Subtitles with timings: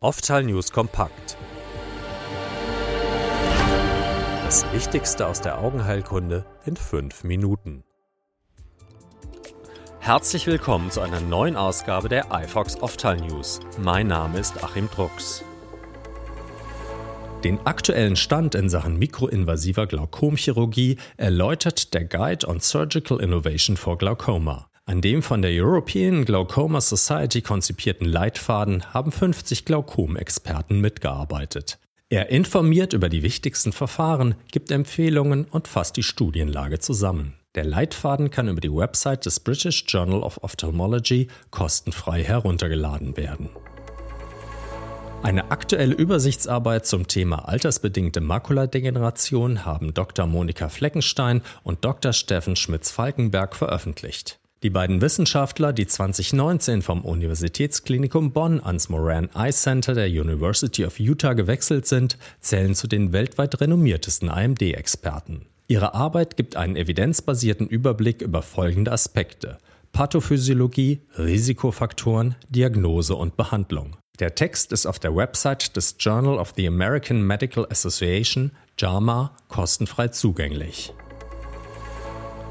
[0.00, 1.36] Oftal News kompakt.
[4.44, 7.82] Das Wichtigste aus der Augenheilkunde in fünf Minuten.
[9.98, 13.58] Herzlich willkommen zu einer neuen Ausgabe der iFox Oftal News.
[13.76, 15.42] Mein Name ist Achim Drucks.
[17.42, 24.70] Den aktuellen Stand in Sachen mikroinvasiver Glaukomchirurgie erläutert der Guide on Surgical Innovation for Glaucoma.
[24.88, 31.78] An dem von der European Glaucoma Society konzipierten Leitfaden haben 50 Glaukomexperten mitgearbeitet.
[32.08, 37.34] Er informiert über die wichtigsten Verfahren, gibt Empfehlungen und fasst die Studienlage zusammen.
[37.54, 43.50] Der Leitfaden kann über die Website des British Journal of Ophthalmology kostenfrei heruntergeladen werden.
[45.22, 50.24] Eine aktuelle Übersichtsarbeit zum Thema altersbedingte Makuladegeneration haben Dr.
[50.26, 52.14] Monika Fleckenstein und Dr.
[52.14, 54.40] Steffen Schmitz-Falkenberg veröffentlicht.
[54.64, 60.98] Die beiden Wissenschaftler, die 2019 vom Universitätsklinikum Bonn ans Moran Eye Center der University of
[60.98, 65.46] Utah gewechselt sind, zählen zu den weltweit renommiertesten AMD-Experten.
[65.68, 69.58] Ihre Arbeit gibt einen evidenzbasierten Überblick über folgende Aspekte
[69.92, 73.96] Pathophysiologie, Risikofaktoren, Diagnose und Behandlung.
[74.18, 80.08] Der Text ist auf der Website des Journal of the American Medical Association, JAMA, kostenfrei
[80.08, 80.92] zugänglich.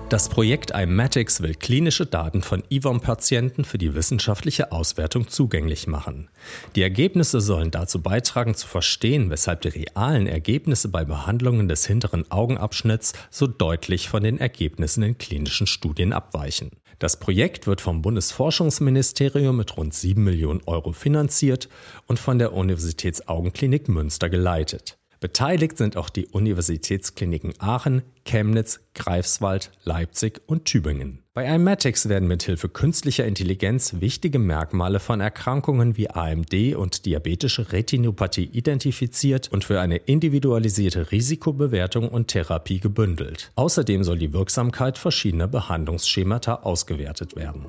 [0.09, 6.29] Das Projekt IMATICS will klinische Daten von IVOM-Patienten für die wissenschaftliche Auswertung zugänglich machen.
[6.77, 12.23] Die Ergebnisse sollen dazu beitragen zu verstehen, weshalb die realen Ergebnisse bei Behandlungen des hinteren
[12.31, 16.71] Augenabschnitts so deutlich von den Ergebnissen in klinischen Studien abweichen.
[16.99, 21.67] Das Projekt wird vom Bundesforschungsministerium mit rund 7 Millionen Euro finanziert
[22.07, 24.97] und von der Universitätsaugenklinik Münster geleitet.
[25.19, 31.23] Beteiligt sind auch die Universitätskliniken Aachen, Chemnitz, Greifswald, Leipzig und Tübingen.
[31.33, 38.45] Bei IMATICS werden mithilfe künstlicher Intelligenz wichtige Merkmale von Erkrankungen wie AMD und diabetische Retinopathie
[38.45, 43.51] identifiziert und für eine individualisierte Risikobewertung und Therapie gebündelt.
[43.55, 47.67] Außerdem soll die Wirksamkeit verschiedener Behandlungsschemata ausgewertet werden.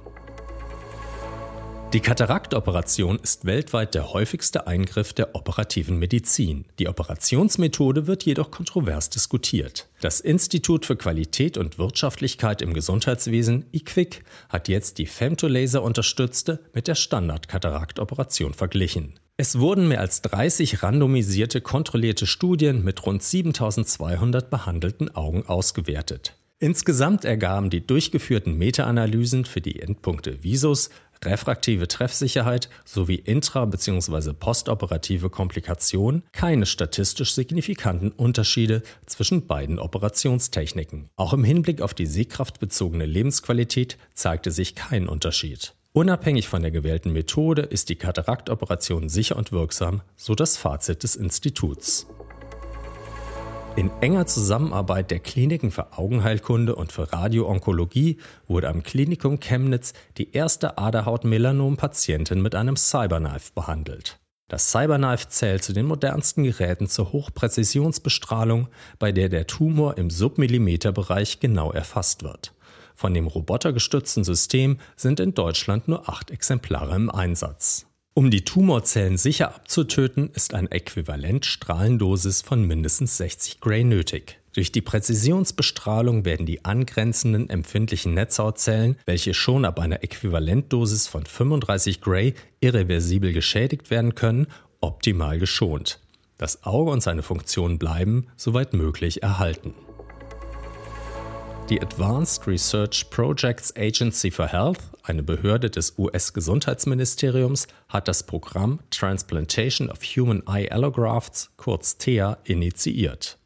[1.95, 6.67] Die Kataraktoperation ist weltweit der häufigste Eingriff der operativen Medizin.
[6.79, 9.89] Die Operationsmethode wird jedoch kontrovers diskutiert.
[10.03, 16.89] Das Institut für Qualität und Wirtschaftlichkeit im Gesundheitswesen, IQWIC, hat jetzt die Femtolaser unterstützte mit
[16.89, 19.15] der Standard-Kataraktoperation verglichen.
[19.39, 26.35] Es wurden mehr als 30 randomisierte, kontrollierte Studien mit rund 7200 behandelten Augen ausgewertet.
[26.61, 30.91] Insgesamt ergaben die durchgeführten Meta-Analysen für die Endpunkte Visus,
[31.25, 34.33] refraktive Treffsicherheit sowie intra- bzw.
[34.33, 41.09] postoperative Komplikationen keine statistisch signifikanten Unterschiede zwischen beiden Operationstechniken.
[41.17, 45.75] Auch im Hinblick auf die sehkraftbezogene Lebensqualität zeigte sich kein Unterschied.
[45.93, 51.17] Unabhängig von der gewählten Methode ist die Kataraktoperation sicher und wirksam, so das Fazit des
[51.17, 52.07] Instituts.
[53.79, 58.19] In enger Zusammenarbeit der Kliniken für Augenheilkunde und für Radioonkologie
[58.49, 64.19] wurde am Klinikum Chemnitz die erste Aderhaut-Melanom-Patientin mit einem Cyberknife behandelt.
[64.49, 68.67] Das Cyberknife zählt zu den modernsten Geräten zur Hochpräzisionsbestrahlung,
[68.99, 72.55] bei der der Tumor im Submillimeterbereich genau erfasst wird.
[72.97, 77.88] Von dem robotergestützten System sind in Deutschland nur acht Exemplare im Einsatz.
[78.19, 84.41] Um die Tumorzellen sicher abzutöten, ist eine Äquivalentstrahlendosis von mindestens 60 Gray nötig.
[84.55, 92.01] Durch die Präzisionsbestrahlung werden die angrenzenden empfindlichen Netzhautzellen, welche schon ab einer Äquivalentdosis von 35
[92.01, 94.49] Gray irreversibel geschädigt werden können,
[94.81, 96.01] optimal geschont.
[96.39, 99.75] Das Auge und seine Funktion bleiben, soweit möglich, erhalten.
[101.71, 109.91] Die Advanced Research Projects Agency for Health, eine Behörde des US-Gesundheitsministeriums, hat das Programm Transplantation
[109.91, 113.37] of Human Eye Allografts, kurz TEA, initiiert.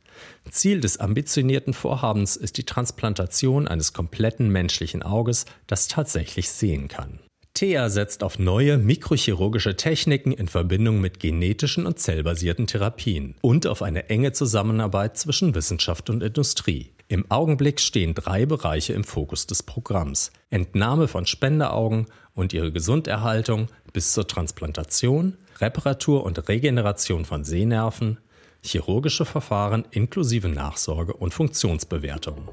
[0.49, 7.19] Ziel des ambitionierten Vorhabens ist die Transplantation eines kompletten menschlichen Auges, das tatsächlich sehen kann.
[7.55, 13.83] TEA setzt auf neue mikrochirurgische Techniken in Verbindung mit genetischen und zellbasierten Therapien und auf
[13.83, 16.93] eine enge Zusammenarbeit zwischen Wissenschaft und Industrie.
[17.13, 20.33] Im Augenblick stehen drei Bereiche im Fokus des Programms.
[20.49, 28.17] Entnahme von Spenderaugen und ihre Gesunderhaltung bis zur Transplantation, Reparatur und Regeneration von Sehnerven,
[28.63, 32.49] chirurgische Verfahren inklusive Nachsorge und Funktionsbewertung.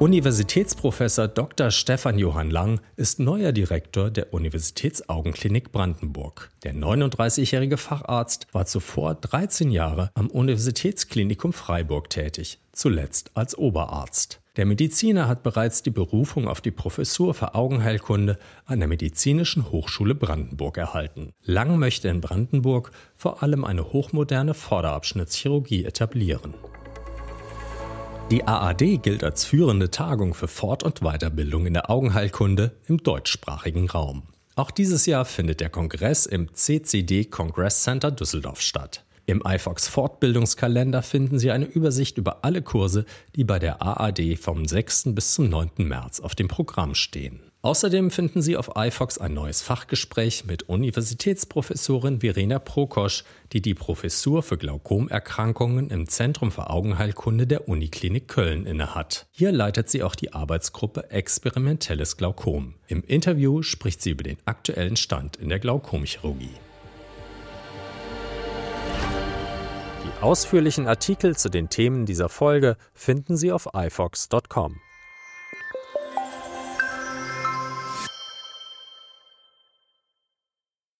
[0.00, 1.72] Universitätsprofessor Dr.
[1.72, 6.50] Stefan Johann Lang ist neuer Direktor der Universitätsaugenklinik Brandenburg.
[6.62, 14.40] Der 39-jährige Facharzt war zuvor 13 Jahre am Universitätsklinikum Freiburg tätig, zuletzt als Oberarzt.
[14.56, 20.14] Der Mediziner hat bereits die Berufung auf die Professur für Augenheilkunde an der Medizinischen Hochschule
[20.14, 21.32] Brandenburg erhalten.
[21.42, 26.54] Lang möchte in Brandenburg vor allem eine hochmoderne Vorderabschnittschirurgie etablieren.
[28.30, 33.88] Die AAD gilt als führende Tagung für Fort- und Weiterbildung in der Augenheilkunde im deutschsprachigen
[33.88, 34.24] Raum.
[34.54, 39.06] Auch dieses Jahr findet der Kongress im CCD Congress Center Düsseldorf statt.
[39.24, 44.66] Im iFox Fortbildungskalender finden Sie eine Übersicht über alle Kurse, die bei der AAD vom
[44.66, 45.14] 6.
[45.14, 45.70] bis zum 9.
[45.78, 47.47] März auf dem Programm stehen.
[47.68, 54.42] Außerdem finden Sie auf iFox ein neues Fachgespräch mit Universitätsprofessorin Verena Prokosch, die die Professur
[54.42, 59.26] für Glaukomerkrankungen im Zentrum für Augenheilkunde der Uniklinik Köln innehat.
[59.32, 62.72] Hier leitet sie auch die Arbeitsgruppe Experimentelles Glaukom.
[62.86, 66.54] Im Interview spricht sie über den aktuellen Stand in der Glaukomchirurgie.
[70.06, 74.80] Die ausführlichen Artikel zu den Themen dieser Folge finden Sie auf ifox.com.